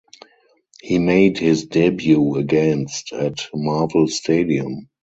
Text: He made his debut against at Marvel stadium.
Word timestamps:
He 0.81 0.97
made 0.97 1.37
his 1.37 1.67
debut 1.67 2.35
against 2.37 3.13
at 3.13 3.47
Marvel 3.53 4.07
stadium. 4.07 4.89